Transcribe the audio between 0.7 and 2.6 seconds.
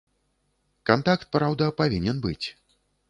Кантакт, праўда, павінен быць.